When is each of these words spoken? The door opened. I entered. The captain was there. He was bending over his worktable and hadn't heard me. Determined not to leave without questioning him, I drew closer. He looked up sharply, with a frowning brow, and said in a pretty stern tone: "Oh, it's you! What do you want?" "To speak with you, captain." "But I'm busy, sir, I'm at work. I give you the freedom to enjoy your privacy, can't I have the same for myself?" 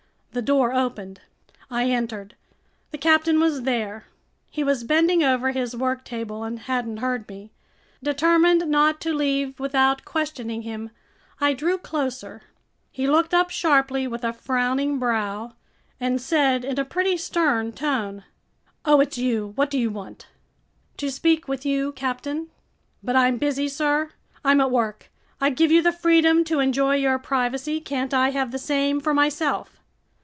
The 0.33 0.41
door 0.41 0.71
opened. 0.71 1.19
I 1.69 1.89
entered. 1.89 2.35
The 2.91 2.97
captain 2.97 3.37
was 3.41 3.63
there. 3.63 4.05
He 4.49 4.63
was 4.63 4.85
bending 4.85 5.21
over 5.21 5.51
his 5.51 5.75
worktable 5.75 6.45
and 6.47 6.57
hadn't 6.59 6.99
heard 7.01 7.27
me. 7.27 7.51
Determined 8.01 8.65
not 8.67 9.01
to 9.01 9.13
leave 9.13 9.59
without 9.59 10.05
questioning 10.05 10.61
him, 10.61 10.91
I 11.41 11.51
drew 11.53 11.77
closer. 11.77 12.43
He 12.93 13.09
looked 13.09 13.33
up 13.33 13.49
sharply, 13.49 14.07
with 14.07 14.23
a 14.23 14.31
frowning 14.31 14.99
brow, 14.99 15.51
and 15.99 16.21
said 16.21 16.63
in 16.63 16.79
a 16.79 16.85
pretty 16.85 17.17
stern 17.17 17.73
tone: 17.73 18.23
"Oh, 18.85 19.01
it's 19.01 19.17
you! 19.17 19.47
What 19.57 19.69
do 19.69 19.77
you 19.77 19.89
want?" 19.89 20.27
"To 20.95 21.11
speak 21.11 21.49
with 21.49 21.65
you, 21.65 21.91
captain." 21.91 22.47
"But 23.03 23.17
I'm 23.17 23.37
busy, 23.37 23.67
sir, 23.67 24.11
I'm 24.45 24.61
at 24.61 24.71
work. 24.71 25.11
I 25.41 25.49
give 25.49 25.73
you 25.73 25.81
the 25.81 25.91
freedom 25.91 26.45
to 26.45 26.61
enjoy 26.61 26.95
your 26.95 27.19
privacy, 27.19 27.81
can't 27.81 28.13
I 28.13 28.29
have 28.29 28.51
the 28.51 28.59
same 28.59 29.01
for 29.01 29.13
myself?" 29.13 29.75